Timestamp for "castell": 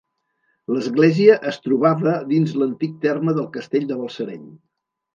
3.59-3.89